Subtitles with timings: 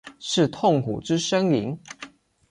[0.17, 1.77] 是痛苦之呻吟？